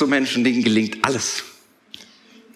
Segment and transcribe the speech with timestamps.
[0.00, 1.44] So Menschen, denen gelingt alles.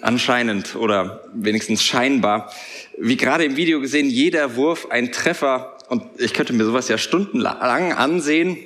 [0.00, 2.50] Anscheinend oder wenigstens scheinbar.
[2.96, 5.76] Wie gerade im Video gesehen, jeder Wurf ein Treffer.
[5.90, 8.56] Und ich könnte mir sowas ja stundenlang ansehen.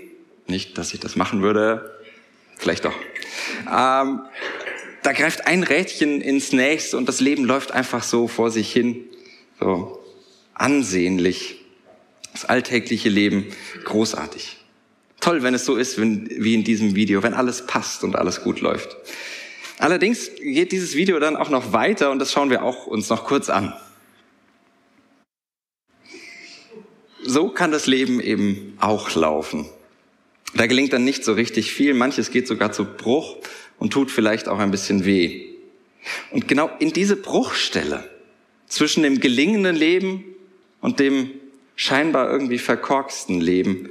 [0.47, 1.99] Nicht, dass ich das machen würde.
[2.57, 2.95] Vielleicht doch.
[3.67, 4.21] Ähm,
[5.03, 9.07] da greift ein Rädchen ins nächste und das Leben läuft einfach so vor sich hin.
[9.59, 10.01] So
[10.55, 11.65] ansehnlich.
[12.31, 13.47] Das alltägliche Leben
[13.83, 14.57] großartig.
[15.29, 18.63] Toll, wenn es so ist wie in diesem Video, wenn alles passt und alles gut
[18.63, 18.97] läuft.
[19.79, 23.27] Allerdings geht dieses Video dann auch noch weiter und das schauen wir auch uns noch
[23.27, 23.75] kurz an.
[27.23, 29.67] So kann das Leben eben auch laufen.
[30.55, 33.37] Da gelingt dann nicht so richtig viel, manches geht sogar zu Bruch
[33.79, 35.45] und tut vielleicht auch ein bisschen weh.
[36.31, 38.09] Und genau in diese Bruchstelle
[38.67, 40.25] zwischen dem gelingenden Leben
[40.81, 41.33] und dem
[41.77, 43.91] scheinbar irgendwie verkorksten Leben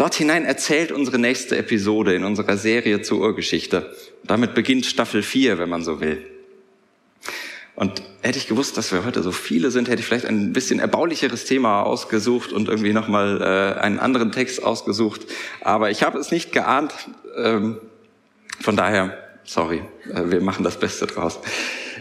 [0.00, 3.94] Dort hinein erzählt unsere nächste Episode in unserer Serie zur Urgeschichte.
[4.24, 6.24] Damit beginnt Staffel 4, wenn man so will.
[7.74, 10.80] Und hätte ich gewusst, dass wir heute so viele sind, hätte ich vielleicht ein bisschen
[10.80, 15.26] erbaulicheres Thema ausgesucht und irgendwie nochmal äh, einen anderen Text ausgesucht.
[15.60, 16.94] Aber ich habe es nicht geahnt.
[17.36, 17.78] Ähm,
[18.58, 19.82] von daher, sorry,
[20.14, 21.40] äh, wir machen das Beste draus.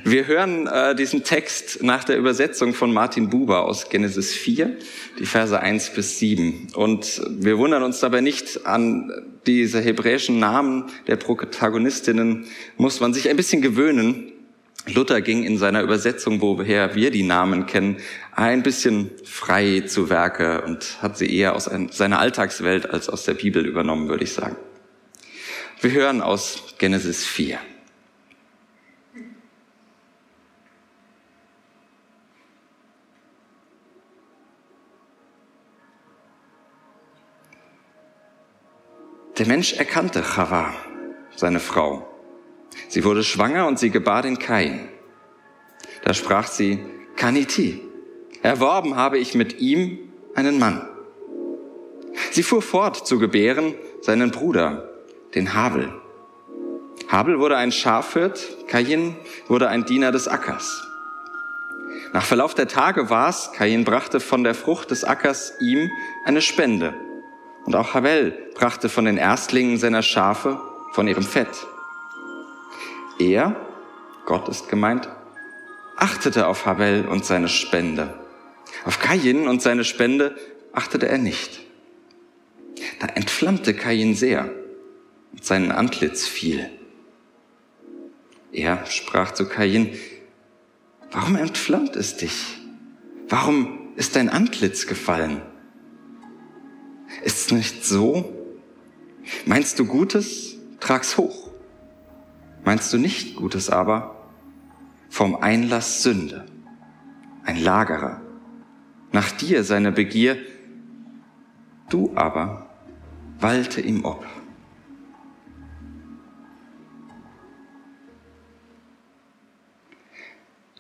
[0.03, 4.77] Wir hören äh, diesen Text nach der Übersetzung von Martin Buber aus Genesis 4,
[5.19, 6.69] die Verse 1 bis 7.
[6.75, 9.11] Und wir wundern uns dabei nicht an
[9.47, 12.45] diese hebräischen Namen der Protagonistinnen,
[12.77, 14.31] muss man sich ein bisschen gewöhnen.
[14.85, 17.97] Luther ging in seiner Übersetzung, woher wir die Namen kennen,
[18.31, 23.33] ein bisschen frei zu Werke und hat sie eher aus seiner Alltagswelt als aus der
[23.33, 24.55] Bibel übernommen, würde ich sagen.
[25.81, 27.59] Wir hören aus Genesis 4.
[39.39, 40.73] Der Mensch erkannte Chava,
[41.33, 42.05] seine Frau.
[42.89, 44.89] Sie wurde schwanger und sie gebar den Kain.
[46.03, 46.79] Da sprach sie,
[47.15, 47.81] Kaniti,
[48.43, 50.85] erworben habe ich mit ihm einen Mann.
[52.31, 54.89] Sie fuhr fort zu gebären seinen Bruder,
[55.35, 55.89] den Habel.
[57.07, 59.15] Habel wurde ein Schafhirt, Kain
[59.47, 60.85] wurde ein Diener des Ackers.
[62.11, 65.89] Nach Verlauf der Tage war's, Kain brachte von der Frucht des Ackers ihm
[66.25, 66.93] eine Spende
[67.69, 70.59] und auch Havel brachte von den Erstlingen seiner Schafe
[70.91, 71.67] von ihrem Fett.
[73.19, 73.55] Er,
[74.25, 75.07] Gott ist gemeint,
[75.95, 78.15] achtete auf Havel und seine Spende.
[78.85, 80.35] Auf Kain und seine Spende
[80.73, 81.59] achtete er nicht.
[83.01, 84.49] Da entflammte Kain sehr
[85.31, 86.71] und sein Antlitz fiel.
[88.51, 89.95] Er sprach zu Kain,
[91.11, 92.57] warum entflammt es dich?
[93.27, 95.43] Warum ist dein Antlitz gefallen?
[97.23, 98.33] Ist es nicht so?
[99.45, 101.49] Meinst du Gutes, trag's hoch.
[102.63, 104.15] Meinst du nicht Gutes aber,
[105.09, 106.45] vom Einlass Sünde,
[107.43, 108.21] ein Lagerer,
[109.11, 110.37] nach dir seine Begier,
[111.89, 112.69] du aber
[113.39, 114.25] walte ihm ob.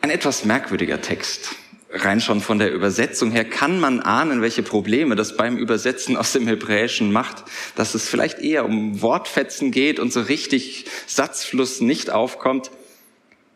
[0.01, 1.55] Ein etwas merkwürdiger Text
[1.91, 6.33] rein schon von der Übersetzung her kann man ahnen, welche Probleme das beim Übersetzen aus
[6.33, 7.43] dem Hebräischen macht,
[7.75, 12.69] dass es vielleicht eher um Wortfetzen geht und so richtig Satzfluss nicht aufkommt.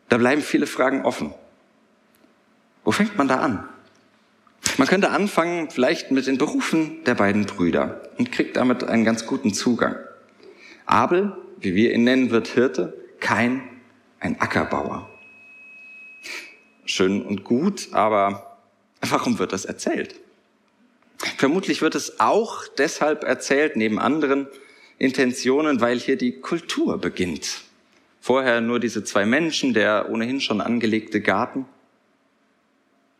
[0.09, 1.33] Da bleiben viele Fragen offen.
[2.83, 3.67] Wo fängt man da an?
[4.77, 9.27] Man könnte anfangen vielleicht mit den Berufen der beiden Brüder und kriegt damit einen ganz
[9.27, 9.95] guten Zugang.
[10.85, 13.62] Abel, wie wir ihn nennen, wird Hirte, kein
[14.19, 15.12] ein Ackerbauer
[16.94, 18.57] schön und gut, aber
[19.01, 20.16] warum wird das erzählt?
[21.38, 24.48] Vermutlich wird es auch deshalb erzählt, neben anderen
[24.98, 27.62] Intentionen, weil hier die Kultur beginnt.
[28.22, 31.66] Vorher nur diese zwei Menschen, der ohnehin schon angelegte Garten.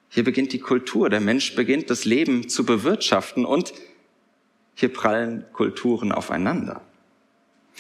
[0.10, 1.10] Hier beginnt die Kultur.
[1.10, 3.74] Der Mensch beginnt das Leben zu bewirtschaften und
[4.76, 6.82] hier prallen Kulturen aufeinander.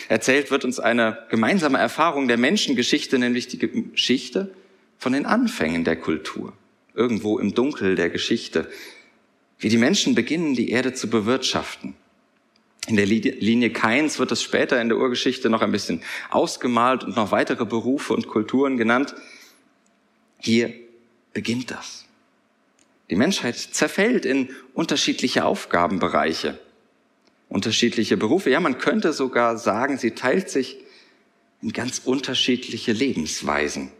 [0.10, 4.50] Erzählt wird uns eine gemeinsame Erfahrung der Menschengeschichte, nämlich die Geschichte
[5.03, 6.53] von den Anfängen der Kultur,
[6.94, 8.71] irgendwo im Dunkel der Geschichte,
[9.59, 11.94] wie die Menschen beginnen, die Erde zu bewirtschaften.
[12.88, 17.17] In der Linie Keins wird es später in der Urgeschichte noch ein bisschen ausgemalt und
[17.17, 19.13] noch weitere Berufe und Kulturen genannt.
[20.39, 20.73] Hier
[21.33, 22.06] beginnt das.
[23.09, 26.57] Die Menschheit zerfällt in unterschiedliche Aufgabenbereiche,
[27.49, 28.49] unterschiedliche Berufe.
[28.49, 30.77] Ja, man könnte sogar sagen, sie teilt sich
[31.61, 33.91] in ganz unterschiedliche Lebensweisen.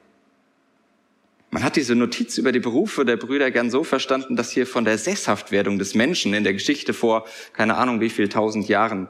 [1.53, 4.85] Man hat diese Notiz über die Berufe der Brüder gern so verstanden, dass hier von
[4.85, 9.07] der Sesshaftwerdung des Menschen in der Geschichte vor keine Ahnung wie viel tausend Jahren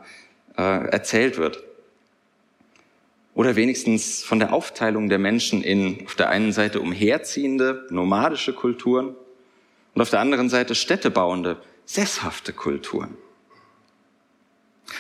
[0.58, 1.64] äh, erzählt wird.
[3.34, 9.16] Oder wenigstens von der Aufteilung der Menschen in auf der einen Seite umherziehende, nomadische Kulturen
[9.94, 13.16] und auf der anderen Seite städtebauende, sesshafte Kulturen.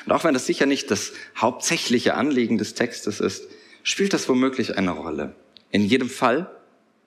[0.05, 3.49] Und auch wenn das sicher nicht das hauptsächliche Anliegen des Textes ist,
[3.83, 5.35] spielt das womöglich eine Rolle.
[5.71, 6.49] In jedem Fall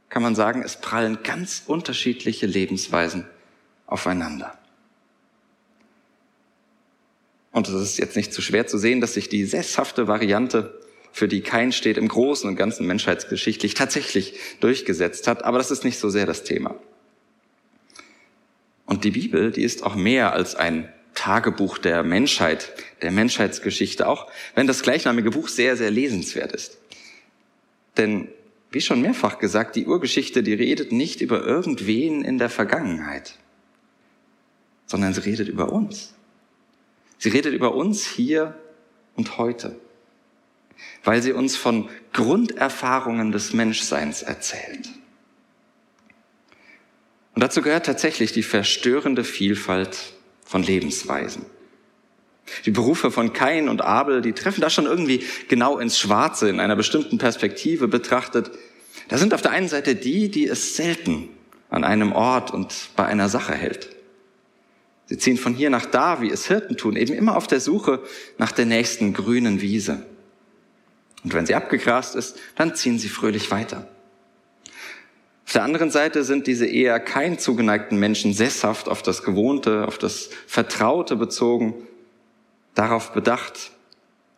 [0.08, 3.26] kann man sagen, es prallen ganz unterschiedliche Lebensweisen
[3.86, 4.56] aufeinander.
[7.52, 10.78] Und es ist jetzt nicht zu schwer zu sehen, dass sich die sesshafte Variante,
[11.12, 15.44] für die kein steht, im Großen und Ganzen menschheitsgeschichtlich tatsächlich durchgesetzt hat.
[15.44, 16.74] Aber das ist nicht so sehr das Thema.
[18.84, 22.72] Und die Bibel, die ist auch mehr als ein Tagebuch der Menschheit,
[23.02, 26.78] der Menschheitsgeschichte, auch wenn das gleichnamige Buch sehr, sehr lesenswert ist.
[27.96, 28.28] Denn
[28.70, 33.38] wie schon mehrfach gesagt, die Urgeschichte, die redet nicht über irgendwen in der Vergangenheit,
[34.86, 36.14] sondern sie redet über uns.
[37.18, 38.58] Sie redet über uns hier
[39.14, 39.78] und heute,
[41.04, 44.88] weil sie uns von Grunderfahrungen des Menschseins erzählt.
[47.34, 50.14] Und dazu gehört tatsächlich die verstörende Vielfalt
[50.44, 51.44] von Lebensweisen.
[52.64, 56.60] Die Berufe von Kain und Abel, die treffen da schon irgendwie genau ins Schwarze, in
[56.60, 58.50] einer bestimmten Perspektive betrachtet.
[59.08, 61.28] Da sind auf der einen Seite die, die es selten
[61.70, 63.90] an einem Ort und bei einer Sache hält.
[65.06, 68.02] Sie ziehen von hier nach da, wie es Hirten tun, eben immer auf der Suche
[68.38, 70.04] nach der nächsten grünen Wiese.
[71.22, 73.88] Und wenn sie abgegrast ist, dann ziehen sie fröhlich weiter.
[75.44, 79.96] Auf der anderen Seite sind diese eher kein zugeneigten Menschen sesshaft auf das Gewohnte, auf
[79.98, 81.74] das Vertraute bezogen
[82.76, 83.72] darauf bedacht.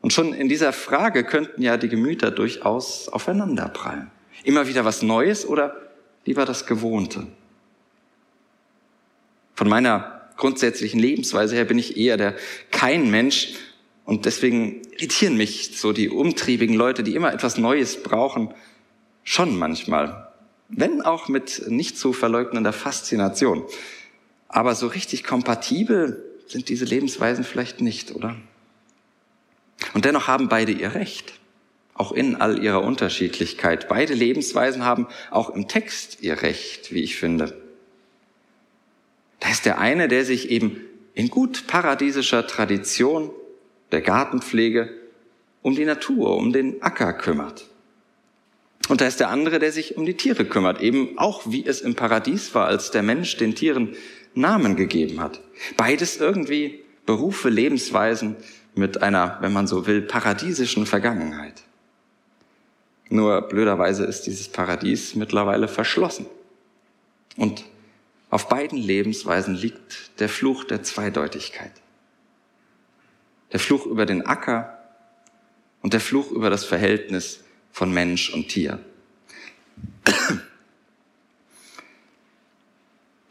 [0.01, 4.11] Und schon in dieser Frage könnten ja die Gemüter durchaus aufeinanderprallen.
[4.45, 5.77] Immer wieder was Neues oder
[6.25, 7.27] lieber das Gewohnte?
[9.55, 12.37] Von meiner grundsätzlichen Lebensweise her bin ich eher der
[12.71, 13.55] kein Mensch
[14.05, 18.55] und deswegen irritieren mich so die umtriebigen Leute, die immer etwas Neues brauchen,
[19.25, 20.33] schon manchmal.
[20.69, 23.65] Wenn auch mit nicht zu verleugnender Faszination.
[24.47, 28.37] Aber so richtig kompatibel sind diese Lebensweisen vielleicht nicht, oder?
[29.95, 31.35] Und dennoch haben beide ihr Recht,
[31.95, 33.89] auch in all ihrer Unterschiedlichkeit.
[33.89, 37.61] Beide Lebensweisen haben auch im Text ihr Recht, wie ich finde.
[39.41, 40.81] Da ist der eine, der sich eben
[41.15, 43.31] in gut paradiesischer Tradition
[43.93, 44.91] der Gartenpflege
[45.63, 47.67] um die Natur, um den Acker kümmert.
[48.89, 51.81] Und da ist der andere, der sich um die Tiere kümmert, eben auch wie es
[51.81, 53.97] im Paradies war, als der Mensch den Tieren
[54.35, 55.41] Namen gegeben hat.
[55.77, 58.37] Beides irgendwie Berufe, Lebensweisen
[58.75, 61.63] mit einer, wenn man so will, paradiesischen Vergangenheit.
[63.09, 66.27] Nur blöderweise ist dieses Paradies mittlerweile verschlossen.
[67.37, 67.65] Und
[68.31, 71.73] auf beiden Lebensweisen liegt der Fluch der Zweideutigkeit.
[73.53, 74.79] Der Fluch über den Acker
[75.81, 77.43] und der Fluch über das Verhältnis
[77.73, 78.81] von Mensch und Tier.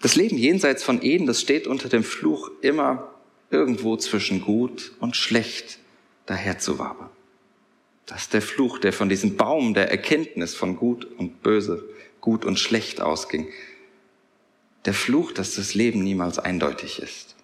[0.02, 3.14] Das Leben jenseits von Eden, das steht unter dem Fluch immer
[3.50, 5.80] irgendwo zwischen gut und schlecht
[6.26, 7.10] daherzuwabern.
[8.06, 11.88] Das ist der Fluch, der von diesem Baum der Erkenntnis von gut und böse,
[12.22, 13.50] gut und schlecht ausging.
[14.86, 17.36] Der Fluch, dass das Leben niemals eindeutig ist.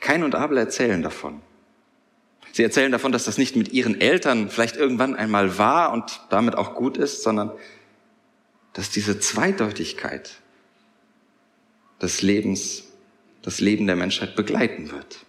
[0.00, 1.40] Kain und Abel erzählen davon.
[2.52, 6.56] Sie erzählen davon, dass das nicht mit ihren Eltern vielleicht irgendwann einmal war und damit
[6.56, 7.52] auch gut ist, sondern
[8.72, 10.36] dass diese Zweideutigkeit
[12.00, 12.84] des Lebens,
[13.42, 15.24] das Leben der Menschheit begleiten wird.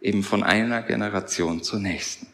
[0.00, 2.26] Eben von einer Generation zur nächsten.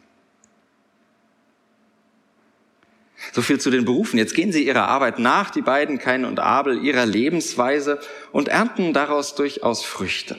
[3.32, 4.18] So viel zu den Berufen.
[4.18, 8.00] Jetzt gehen sie ihrer Arbeit nach, die beiden, Kain und Abel, ihrer Lebensweise
[8.32, 10.38] und ernten daraus durchaus Früchte.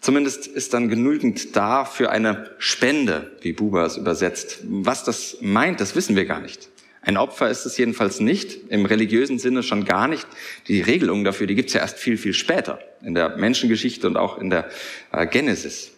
[0.00, 4.60] Zumindest ist dann genügend da für eine Spende, wie Buber es übersetzt.
[4.64, 6.70] Was das meint, das wissen wir gar nicht.
[7.02, 10.26] Ein Opfer ist es jedenfalls nicht, im religiösen Sinne schon gar nicht.
[10.68, 14.16] Die Regelungen dafür, die gibt es ja erst viel, viel später, in der Menschengeschichte und
[14.16, 14.68] auch in der
[15.12, 15.92] äh, Genesis.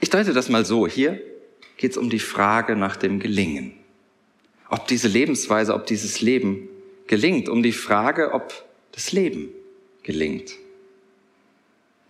[0.00, 0.88] Ich deute das mal so.
[0.88, 1.20] Hier
[1.76, 3.74] geht es um die Frage nach dem Gelingen.
[4.68, 6.68] Ob diese Lebensweise, ob dieses Leben
[7.06, 7.48] gelingt.
[7.48, 8.52] Um die Frage, ob
[8.92, 9.50] das Leben
[10.02, 10.52] gelingt.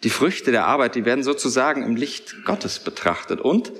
[0.02, 3.70] Die Früchte der Arbeit, die werden sozusagen im Licht Gottes betrachtet und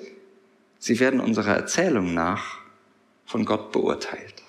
[0.79, 2.60] sie werden unserer Erzählung nach
[3.31, 4.43] von Gott beurteilt.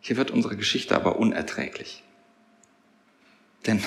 [0.00, 2.02] Hier wird unsere Geschichte aber unerträglich.
[3.68, 3.80] Denn,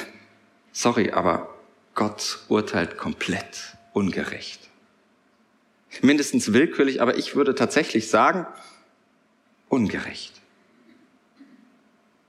[0.72, 1.54] sorry, aber
[1.94, 4.70] Gott urteilt komplett ungerecht.
[6.02, 8.48] Mindestens willkürlich, aber ich würde tatsächlich sagen,
[9.68, 10.40] ungerecht.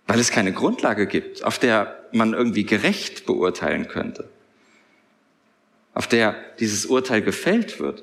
[0.08, 4.28] Weil es keine Grundlage gibt, auf der man irgendwie gerecht beurteilen könnte.
[5.94, 8.02] Auf der dieses Urteil gefällt wird.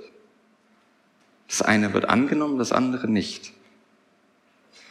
[1.50, 3.52] Das eine wird angenommen, das andere nicht.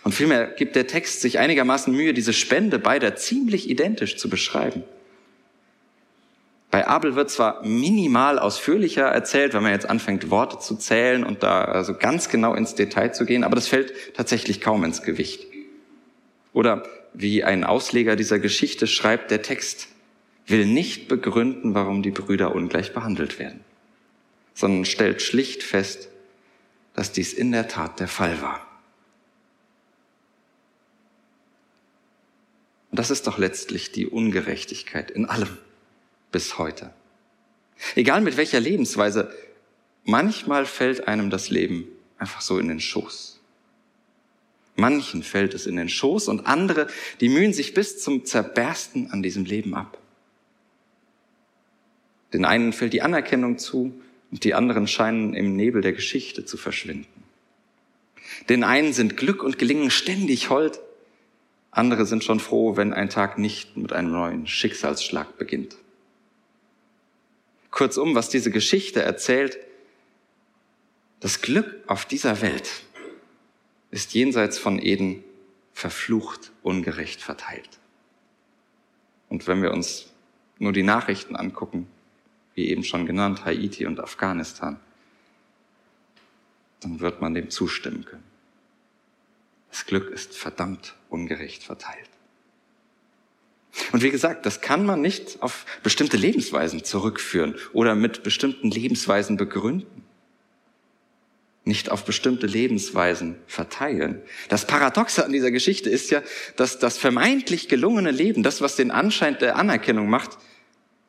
[0.03, 4.83] Und vielmehr gibt der Text sich einigermaßen Mühe, diese Spende beider ziemlich identisch zu beschreiben.
[6.71, 11.43] Bei Abel wird zwar minimal ausführlicher erzählt, wenn man jetzt anfängt, Worte zu zählen und
[11.43, 15.47] da also ganz genau ins Detail zu gehen, aber das fällt tatsächlich kaum ins Gewicht.
[16.53, 16.83] Oder
[17.15, 19.88] wie ein Ausleger dieser Geschichte schreibt, der Text
[20.47, 23.61] will nicht begründen, warum die Brüder ungleich behandelt werden,
[24.55, 26.09] sondern stellt schlicht fest,
[26.99, 28.67] dass dies in der Tat der Fall war.
[32.90, 35.59] Und das ist doch letztlich die Ungerechtigkeit in allem
[36.33, 36.93] bis heute.
[37.95, 39.33] Egal mit welcher Lebensweise,
[40.02, 41.87] manchmal fällt einem das Leben
[42.19, 43.38] einfach so in den Schoß.
[44.75, 46.88] Manchen fällt es in den Schoß und andere,
[47.21, 49.99] die mühen sich bis zum Zerbersten an diesem Leben ab.
[52.33, 53.95] Den einen fällt die Anerkennung zu
[54.30, 57.06] und die anderen scheinen im Nebel der Geschichte zu verschwinden.
[58.49, 60.80] Den einen sind Glück und Gelingen ständig hold,
[61.70, 65.76] andere sind schon froh, wenn ein Tag nicht mit einem neuen Schicksalsschlag beginnt.
[67.70, 69.58] Kurzum, was diese Geschichte erzählt,
[71.20, 72.85] das Glück auf dieser Welt
[73.90, 75.25] ist jenseits von Eden
[75.73, 77.78] verflucht, ungerecht verteilt.
[79.28, 80.12] Und wenn wir uns
[80.58, 81.87] nur die Nachrichten angucken,
[82.59, 84.81] wie eben schon genannt, Haiti und Afghanistan,
[86.81, 88.25] dann wird man dem zustimmen können.
[89.71, 92.11] Das Glück ist verdammt ungerecht verteilt.
[93.93, 99.37] Und wie gesagt, das kann man nicht auf bestimmte Lebensweisen zurückführen oder mit bestimmten Lebensweisen
[99.37, 100.03] begründen.
[101.62, 104.21] Nicht auf bestimmte Lebensweisen verteilen.
[104.49, 106.23] Das Paradoxe an dieser Geschichte ist ja,
[106.57, 110.38] dass das vermeintlich gelungene Leben, das, was den Anschein der Anerkennung macht,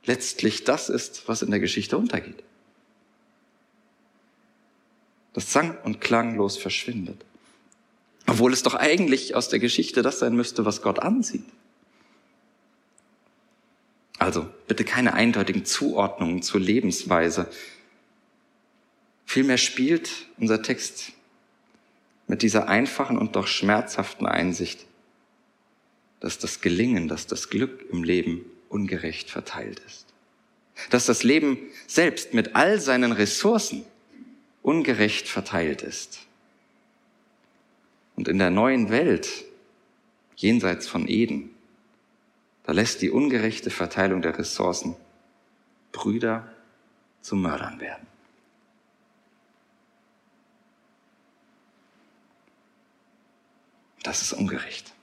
[0.06, 2.44] letztlich das ist, was in der Geschichte untergeht.
[5.34, 7.24] Das sang- und klanglos verschwindet.
[8.28, 11.46] Obwohl es doch eigentlich aus der Geschichte das sein müsste, was Gott ansieht.
[14.18, 17.50] Also bitte keine eindeutigen Zuordnungen zur Lebensweise.
[19.26, 21.14] Vielmehr spielt unser Text
[22.28, 24.86] mit dieser einfachen und doch schmerzhaften Einsicht,
[26.20, 30.06] dass das Gelingen, dass das Glück im Leben ungerecht verteilt ist.
[30.90, 31.58] Dass das Leben
[31.88, 33.84] selbst mit all seinen Ressourcen
[34.62, 36.20] ungerecht verteilt ist.
[38.16, 39.46] Und in der neuen Welt,
[40.36, 41.50] jenseits von Eden,
[42.64, 44.96] da lässt die ungerechte Verteilung der Ressourcen
[45.92, 46.54] Brüder
[47.22, 48.06] zu Mördern werden.
[54.04, 54.94] Das ist ungerecht.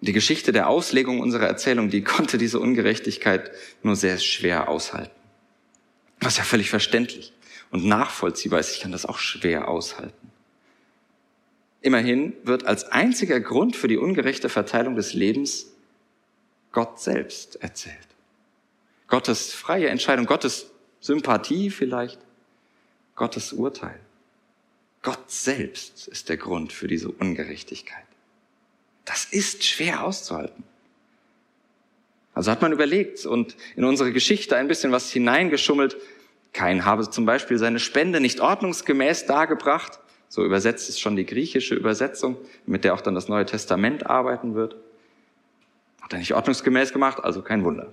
[0.00, 3.50] Die Geschichte der Auslegung unserer Erzählung, die konnte diese Ungerechtigkeit
[3.82, 5.10] nur sehr schwer aushalten.
[6.20, 7.32] Was ja völlig verständlich
[7.70, 8.74] und nachvollziehbar ist.
[8.74, 10.32] Ich kann das auch schwer aushalten.
[11.80, 15.66] Immerhin wird als einziger Grund für die ungerechte Verteilung des Lebens
[16.72, 17.96] Gott selbst erzählt.
[19.06, 22.18] Gottes freie Entscheidung, Gottes Sympathie vielleicht,
[23.14, 23.98] Gottes Urteil.
[25.02, 28.07] Gott selbst ist der Grund für diese Ungerechtigkeit.
[29.30, 30.64] Ist schwer auszuhalten.
[32.34, 35.96] Also hat man überlegt und in unsere Geschichte ein bisschen was hineingeschummelt.
[36.52, 39.98] Kein habe zum Beispiel seine Spende nicht ordnungsgemäß dargebracht.
[40.28, 44.54] So übersetzt es schon die griechische Übersetzung, mit der auch dann das Neue Testament arbeiten
[44.54, 44.76] wird.
[46.00, 47.92] Hat er nicht ordnungsgemäß gemacht, also kein Wunder.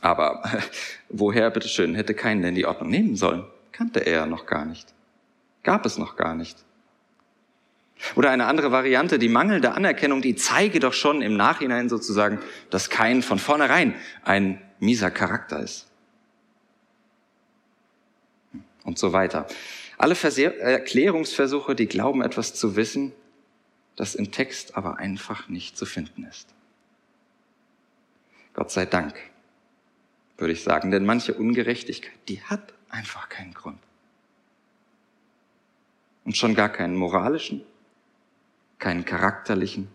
[0.00, 0.42] Aber
[1.08, 3.44] woher, bitteschön, hätte keinen denn die Ordnung nehmen sollen?
[3.72, 4.92] Kannte er ja noch gar nicht.
[5.62, 6.58] Gab es noch gar nicht.
[8.14, 12.38] Oder eine andere Variante, die mangelnde Anerkennung, die zeige doch schon im Nachhinein sozusagen,
[12.70, 15.86] dass kein von vornherein ein mieser Charakter ist.
[18.84, 19.46] Und so weiter.
[19.96, 23.12] Alle Verse Erklärungsversuche, die glauben etwas zu wissen,
[23.96, 26.48] das im Text aber einfach nicht zu finden ist.
[28.52, 29.14] Gott sei Dank,
[30.36, 30.90] würde ich sagen.
[30.90, 33.78] Denn manche Ungerechtigkeit, die hat einfach keinen Grund.
[36.24, 37.62] Und schon gar keinen moralischen,
[38.84, 39.88] keinen charakterlichen.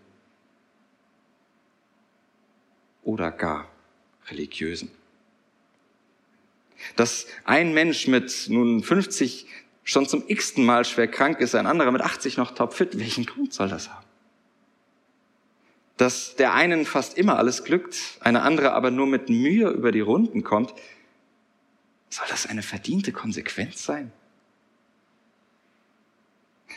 [3.02, 3.68] oder gar
[4.28, 4.90] religiösen.
[6.96, 9.46] Dass ein Mensch mit nun 50
[9.84, 13.52] schon zum x-ten Mal schwer krank ist, ein anderer mit 80 noch topfit, welchen Grund
[13.52, 14.06] soll das haben?
[15.96, 20.00] Dass der einen fast immer alles glückt, eine andere aber nur mit Mühe über die
[20.00, 20.72] Runden kommt,
[22.08, 24.12] soll das eine verdiente Konsequenz sein?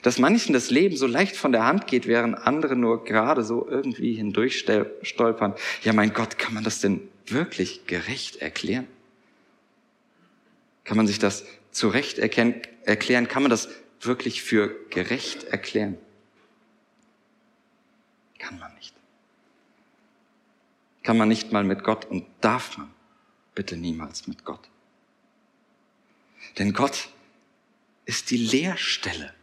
[0.02, 3.68] Dass manchen das Leben so leicht von der Hand geht, während andere nur gerade so
[3.70, 4.66] irgendwie hindurch
[5.02, 5.56] stolpern.
[5.84, 8.88] Ja, mein Gott, kann man das denn wirklich gerecht erklären?
[10.84, 13.28] Kann man sich das zurecht erklären?
[13.28, 13.70] Kann man das
[14.02, 15.98] wirklich für gerecht erklären?
[18.40, 18.94] Kann man nicht.
[21.04, 22.92] Kann man nicht mal mit Gott und darf man
[23.56, 24.70] bitte niemals mit Gott.
[26.58, 27.10] Denn Gott
[28.06, 29.34] ist die Leerstelle.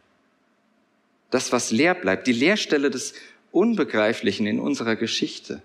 [1.31, 3.13] Das, was leer bleibt, die Leerstelle des
[3.51, 5.61] Unbegreiflichen in unserer Geschichte.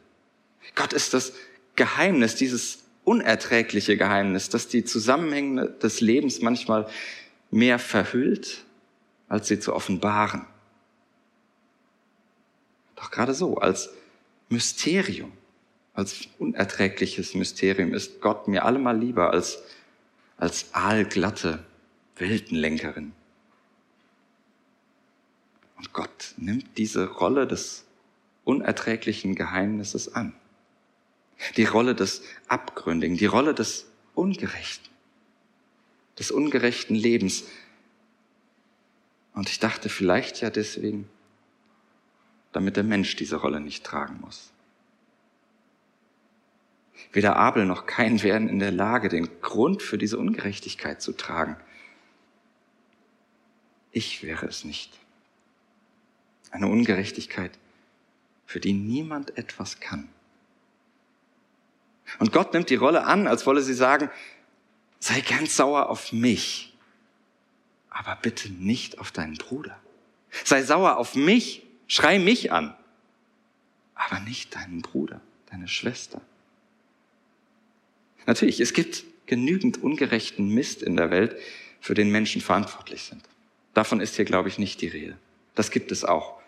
[0.75, 1.35] Gott ist das
[1.77, 6.89] Geheimnis, dieses unerträgliche Geheimnis, das die Zusammenhänge des Lebens manchmal
[7.51, 8.65] mehr verhüllt,
[9.29, 10.47] als sie zu offenbaren.
[12.97, 13.91] Doch gerade so, als
[14.49, 15.33] Mysterium,
[15.95, 19.63] als unerträgliches Mysterium ist Gott mir allemal lieber als
[20.39, 21.65] als aalglatte
[22.17, 23.13] Weltenlenkerin.
[25.77, 27.85] Und Gott nimmt diese Rolle des
[28.45, 30.35] unerträglichen Geheimnisses an.
[31.57, 34.89] Die Rolle des Abgründigen, die Rolle des Ungerechten,
[36.19, 37.45] des ungerechten Lebens.
[39.35, 41.09] Und ich dachte vielleicht ja deswegen,
[42.53, 44.51] damit der Mensch diese Rolle nicht tragen muss.
[47.13, 51.57] Weder Abel noch Kain wären in der Lage, den Grund für diese Ungerechtigkeit zu tragen.
[53.93, 54.99] Ich wäre es nicht.
[56.51, 57.53] Eine Ungerechtigkeit,
[58.47, 60.09] für die niemand etwas kann.
[62.19, 64.11] Und Gott nimmt die Rolle an, als wolle sie sagen,
[65.01, 66.75] sei ganz sauer auf mich,
[67.91, 69.79] aber bitte nicht auf deinen Bruder.
[70.45, 72.75] Sei sauer auf mich, schrei mich an,
[73.95, 75.21] aber nicht deinen Bruder,
[75.51, 76.21] deine Schwester.
[78.27, 81.37] Natürlich, es gibt genügend ungerechten Mist in der Welt,
[81.81, 83.23] für den Menschen verantwortlich sind.
[83.75, 85.17] Davon ist hier, glaube ich, nicht die Rede.
[85.55, 86.41] Das gibt es auch.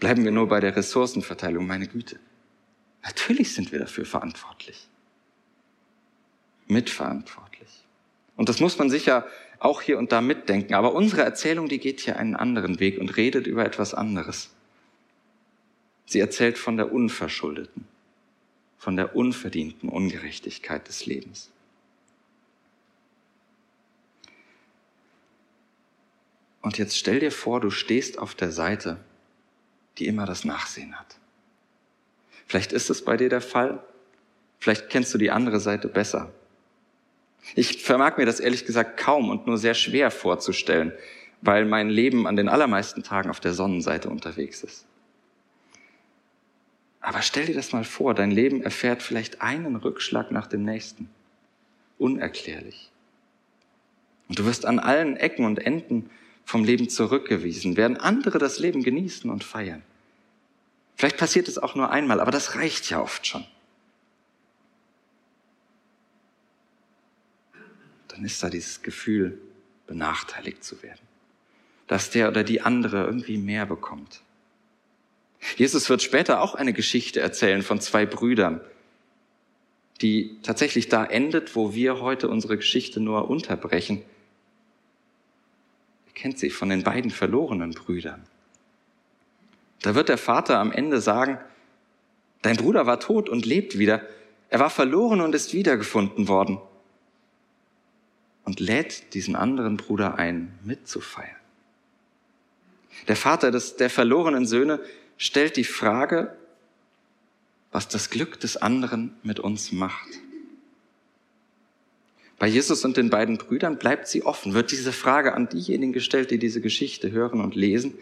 [0.00, 2.18] Bleiben wir nur bei der Ressourcenverteilung, meine Güte.
[3.02, 4.88] Natürlich sind wir dafür verantwortlich.
[6.66, 7.68] Mitverantwortlich.
[8.36, 9.26] Und das muss man sicher
[9.58, 10.72] auch hier und da mitdenken.
[10.72, 14.50] Aber unsere Erzählung, die geht hier einen anderen Weg und redet über etwas anderes.
[16.06, 17.86] Sie erzählt von der Unverschuldeten,
[18.78, 21.50] von der unverdienten Ungerechtigkeit des Lebens.
[26.62, 28.98] Und jetzt stell dir vor, du stehst auf der Seite,
[29.98, 31.16] die immer das Nachsehen hat.
[32.46, 33.82] Vielleicht ist es bei dir der Fall,
[34.58, 36.32] vielleicht kennst du die andere Seite besser.
[37.54, 40.92] Ich vermag mir das ehrlich gesagt kaum und nur sehr schwer vorzustellen,
[41.42, 44.86] weil mein Leben an den allermeisten Tagen auf der Sonnenseite unterwegs ist.
[47.00, 51.08] Aber stell dir das mal vor, dein Leben erfährt vielleicht einen Rückschlag nach dem nächsten.
[51.98, 52.90] Unerklärlich.
[54.28, 56.10] Und du wirst an allen Ecken und Enden
[56.44, 59.82] vom Leben zurückgewiesen, während andere das Leben genießen und feiern.
[60.96, 63.44] Vielleicht passiert es auch nur einmal, aber das reicht ja oft schon.
[68.08, 69.40] Dann ist da dieses Gefühl,
[69.86, 71.00] benachteiligt zu werden.
[71.86, 74.22] Dass der oder die andere irgendwie mehr bekommt.
[75.56, 78.60] Jesus wird später auch eine Geschichte erzählen von zwei Brüdern,
[80.00, 84.02] die tatsächlich da endet, wo wir heute unsere Geschichte nur unterbrechen.
[86.20, 88.26] Kennt sie von den beiden verlorenen Brüdern.
[89.80, 91.38] Da wird der Vater am Ende sagen,
[92.42, 94.06] dein Bruder war tot und lebt wieder.
[94.50, 96.60] Er war verloren und ist wiedergefunden worden.
[98.44, 101.36] Und lädt diesen anderen Bruder ein, mitzufeiern.
[103.08, 104.78] Der Vater des, der verlorenen Söhne
[105.16, 106.36] stellt die Frage,
[107.72, 110.08] was das Glück des anderen mit uns macht.
[112.40, 116.30] Bei Jesus und den beiden Brüdern bleibt sie offen, wird diese Frage an diejenigen gestellt,
[116.30, 117.98] die diese Geschichte hören und lesen.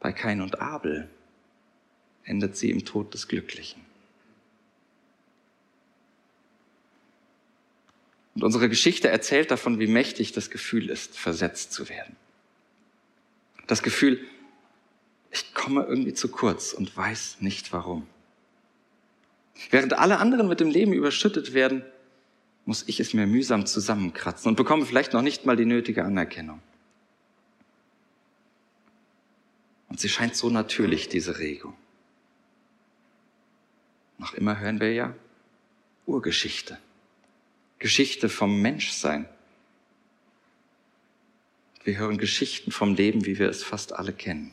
[0.00, 1.08] Bei Kain und Abel
[2.24, 3.80] endet sie im Tod des Glücklichen.
[8.34, 12.16] Und unsere Geschichte erzählt davon, wie mächtig das Gefühl ist, versetzt zu werden.
[13.68, 14.18] Das Gefühl,
[15.30, 18.04] ich komme irgendwie zu kurz und weiß nicht warum.
[19.70, 21.84] Während alle anderen mit dem Leben überschüttet werden,
[22.64, 26.60] muss ich es mir mühsam zusammenkratzen und bekomme vielleicht noch nicht mal die nötige Anerkennung.
[29.88, 31.74] Und sie scheint so natürlich, diese Regung.
[34.18, 35.14] Noch immer hören wir ja
[36.06, 36.78] Urgeschichte.
[37.78, 39.28] Geschichte vom Menschsein.
[41.84, 44.52] Wir hören Geschichten vom Leben, wie wir es fast alle kennen.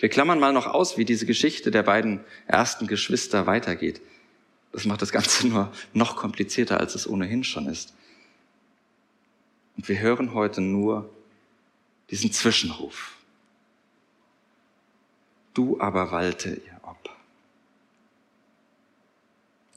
[0.00, 4.00] Wir klammern mal noch aus, wie diese Geschichte der beiden ersten Geschwister weitergeht.
[4.72, 7.94] Das macht das Ganze nur noch komplizierter, als es ohnehin schon ist.
[9.76, 11.08] Und wir hören heute nur
[12.10, 13.16] diesen Zwischenruf.
[15.54, 17.10] Du aber walte ihr ob.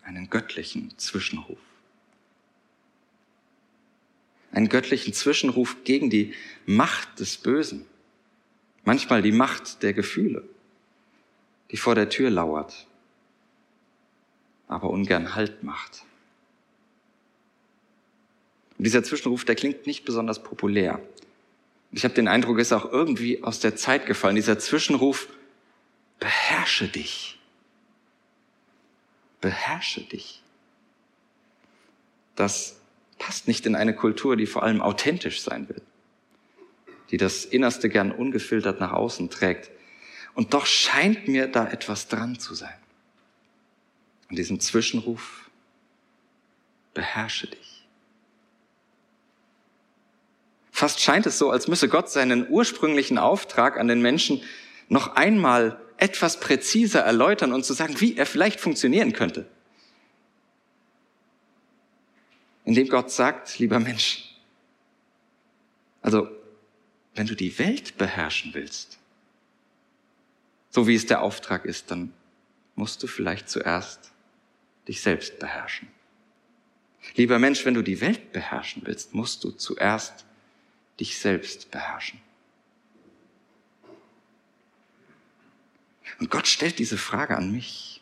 [0.04, 1.60] Einen göttlichen Zwischenruf.
[4.52, 6.34] Einen göttlichen Zwischenruf gegen die
[6.66, 7.86] Macht des Bösen.
[8.84, 10.44] Manchmal die Macht der Gefühle,
[11.70, 12.88] die vor der Tür lauert,
[14.68, 16.04] aber ungern Halt macht.
[18.78, 21.00] Und dieser Zwischenruf, der klingt nicht besonders populär.
[21.92, 24.36] Ich habe den Eindruck, er ist auch irgendwie aus der Zeit gefallen.
[24.36, 25.28] Dieser Zwischenruf,
[26.20, 27.38] beherrsche dich.
[29.42, 30.42] Beherrsche dich.
[32.36, 32.80] Das
[33.20, 35.82] passt nicht in eine Kultur, die vor allem authentisch sein will
[37.12, 39.70] die das Innerste gern ungefiltert nach außen trägt.
[40.34, 42.74] Und doch scheint mir da etwas dran zu sein.
[44.30, 45.50] An diesem Zwischenruf,
[46.94, 47.86] beherrsche dich.
[50.72, 54.42] Fast scheint es so, als müsse Gott seinen ursprünglichen Auftrag an den Menschen
[54.88, 59.46] noch einmal etwas präziser erläutern und zu sagen, wie er vielleicht funktionieren könnte.
[62.66, 64.36] Indem Gott sagt, lieber Mensch,
[66.02, 66.41] also
[67.16, 68.98] wenn du die Welt beherrschen willst,
[70.70, 72.14] so wie es der Auftrag ist, dann
[72.76, 74.12] musst du vielleicht zuerst
[74.88, 75.88] dich selbst beherrschen.
[77.16, 80.26] Lieber Mensch, wenn du die Welt beherrschen willst, musst du zuerst
[81.00, 82.20] dich selbst beherrschen.
[86.20, 88.02] Und Gott stellt diese Frage an mich.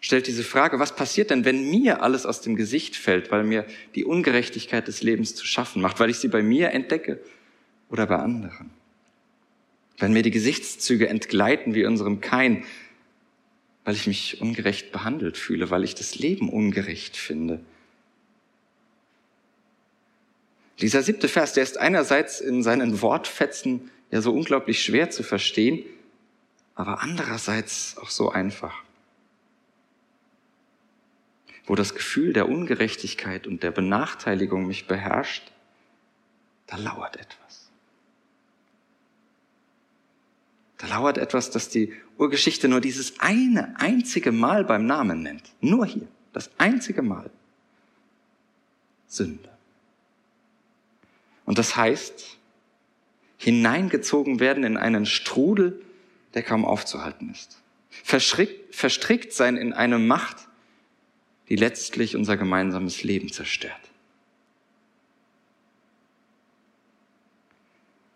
[0.00, 3.64] Stellt diese Frage, was passiert denn, wenn mir alles aus dem Gesicht fällt, weil mir
[3.94, 7.20] die Ungerechtigkeit des Lebens zu schaffen macht, weil ich sie bei mir entdecke
[7.88, 8.70] oder bei anderen.
[9.98, 12.64] Wenn mir die Gesichtszüge entgleiten wie unserem Kain,
[13.84, 17.60] weil ich mich ungerecht behandelt fühle, weil ich das Leben ungerecht finde.
[20.80, 25.84] Dieser siebte Vers, der ist einerseits in seinen Wortfetzen ja so unglaublich schwer zu verstehen,
[26.74, 28.82] aber andererseits auch so einfach.
[31.66, 35.52] Wo das Gefühl der Ungerechtigkeit und der Benachteiligung mich beherrscht,
[36.66, 37.70] da lauert etwas.
[40.84, 45.42] Da lauert etwas, das die Urgeschichte nur dieses eine einzige Mal beim Namen nennt.
[45.62, 46.06] Nur hier.
[46.34, 47.30] Das einzige Mal.
[49.06, 49.48] Sünde.
[51.46, 52.36] Und das heißt,
[53.38, 55.80] hineingezogen werden in einen Strudel,
[56.34, 57.62] der kaum aufzuhalten ist.
[57.88, 60.36] Verstrickt, verstrickt sein in eine Macht,
[61.48, 63.90] die letztlich unser gemeinsames Leben zerstört.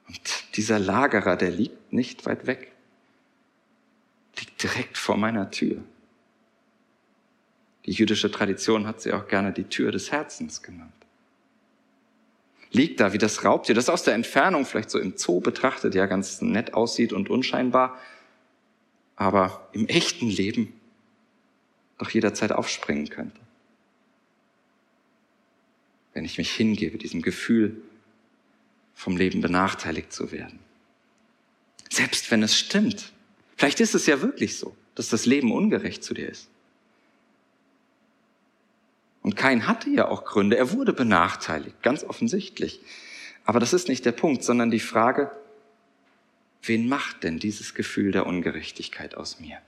[0.08, 2.72] Und dieser Lagerer, der liegt nicht weit weg,
[4.38, 5.82] liegt direkt vor meiner Tür.
[7.86, 10.92] Die jüdische Tradition hat sie auch gerne die Tür des Herzens genannt.
[12.70, 16.06] Liegt da wie das Raubtier, das aus der Entfernung vielleicht so im Zoo betrachtet ja
[16.06, 17.98] ganz nett aussieht und unscheinbar,
[19.16, 20.74] aber im echten Leben
[21.96, 23.40] doch jederzeit aufspringen könnte.
[26.12, 27.80] Wenn ich mich hingebe diesem Gefühl
[28.98, 30.58] vom Leben benachteiligt zu werden.
[31.88, 33.12] Selbst wenn es stimmt.
[33.56, 36.48] Vielleicht ist es ja wirklich so, dass das Leben ungerecht zu dir ist.
[39.22, 40.56] Und Kain hatte ja auch Gründe.
[40.56, 42.80] Er wurde benachteiligt, ganz offensichtlich.
[43.44, 45.30] Aber das ist nicht der Punkt, sondern die Frage,
[46.64, 49.58] wen macht denn dieses Gefühl der Ungerechtigkeit aus mir?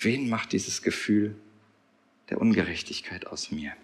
[0.00, 1.36] Wen macht dieses Gefühl
[2.30, 3.74] der Ungerechtigkeit aus mir?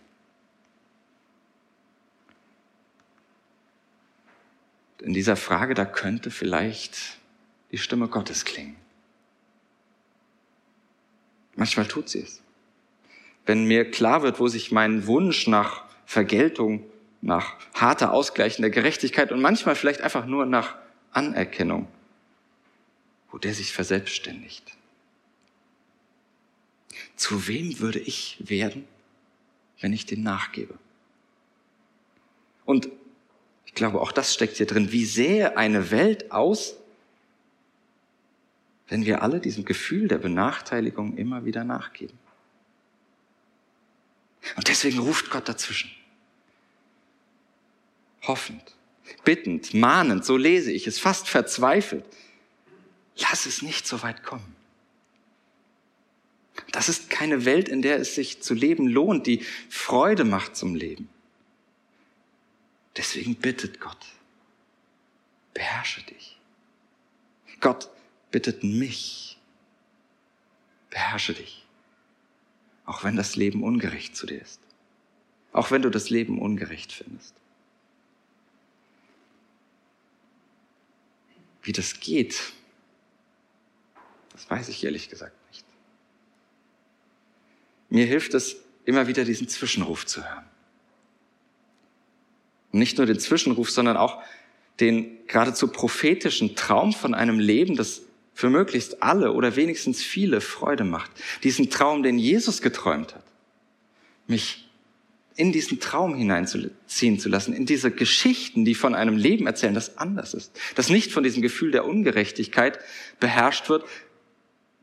[5.03, 7.19] In dieser Frage, da könnte vielleicht
[7.73, 8.77] die Stimme Gottes klingen.
[11.57, 12.41] Manchmal tut sie es.
[13.45, 16.85] Wenn mir klar wird, wo sich mein Wunsch nach Vergeltung,
[17.21, 20.77] nach harter ausgleichender Gerechtigkeit und manchmal vielleicht einfach nur nach
[21.11, 21.89] Anerkennung,
[23.31, 24.77] wo der sich verselbstständigt.
[27.17, 28.87] Zu wem würde ich werden,
[29.81, 30.75] wenn ich dem nachgebe?
[32.65, 32.89] Und
[33.73, 34.93] ich glaube, auch das steckt hier drin.
[34.93, 36.77] Wie sähe eine Welt aus,
[38.89, 42.19] wenn wir alle diesem Gefühl der Benachteiligung immer wieder nachgeben?
[44.57, 45.91] Und deswegen ruft Gott dazwischen.
[48.27, 48.63] Hoffend,
[49.25, 52.05] bittend, mahnend, so lese ich es, fast verzweifelt.
[53.17, 54.55] Lass es nicht so weit kommen.
[56.73, 60.75] Das ist keine Welt, in der es sich zu leben lohnt, die Freude macht zum
[60.75, 61.09] Leben.
[62.97, 64.07] Deswegen bittet Gott,
[65.55, 66.39] beherrsche dich.
[67.61, 67.89] Gott
[68.31, 69.39] bittet mich,
[70.91, 71.65] beherrsche dich.
[72.85, 74.61] Auch wenn das Leben ungerecht zu dir ist.
[75.53, 77.35] Auch wenn du das Leben ungerecht findest.
[81.63, 82.53] Wie das geht,
[84.33, 85.65] das weiß ich ehrlich gesagt nicht.
[87.89, 90.45] Mir hilft es, immer wieder diesen Zwischenruf zu hören.
[92.73, 94.23] Nicht nur den Zwischenruf, sondern auch
[94.81, 98.03] den geradezu prophetischen Traum von einem Leben, das
[98.35, 101.11] für möglichst alle oder wenigstens viele Freude macht.
[101.45, 103.25] Diesen Traum, den Jesus geträumt hat.
[104.27, 104.69] Mich
[105.37, 109.99] in diesen Traum hineinziehen zu lassen, in diese Geschichten, die von einem Leben erzählen, das
[109.99, 112.79] anders ist, das nicht von diesem Gefühl der Ungerechtigkeit
[113.19, 113.85] beherrscht wird,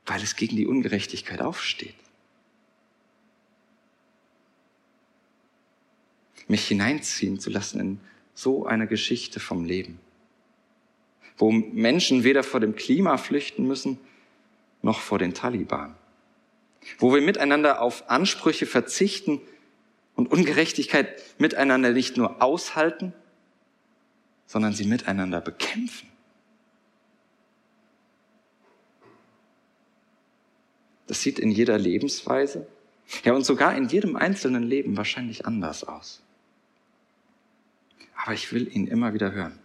[0.05, 1.93] weil es gegen die Ungerechtigkeit aufsteht.
[6.49, 7.99] Mich hineinziehen zu lassen in
[8.33, 9.99] so eine Geschichte vom Leben,
[11.37, 13.99] wo Menschen weder vor dem Klima flüchten müssen,
[14.81, 15.95] noch vor den Taliban,
[16.97, 19.39] wo wir miteinander auf Ansprüche verzichten
[20.15, 23.13] und Ungerechtigkeit miteinander nicht nur aushalten,
[24.47, 26.09] sondern sie miteinander bekämpfen.
[31.05, 32.67] Das sieht in jeder Lebensweise,
[33.23, 36.23] ja und sogar in jedem einzelnen Leben wahrscheinlich anders aus.
[38.19, 39.57] Aber ich will ihn immer wieder hören.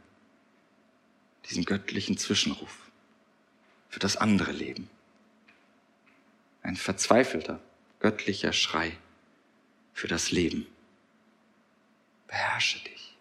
[1.51, 2.91] Diesen göttlichen Zwischenruf
[3.89, 4.89] für das andere Leben.
[6.63, 7.61] Ein verzweifelter,
[7.99, 8.97] göttlicher Schrei
[9.93, 10.67] für das Leben.
[12.29, 13.17] Beherrsche dich.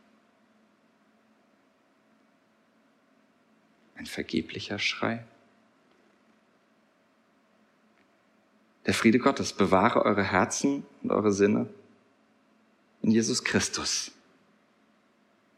[3.96, 5.26] Ein vergeblicher Schrei
[8.86, 11.68] Der Friede Gottes bewahre eure Herzen und eure Sinne
[13.02, 14.12] in Jesus Christus,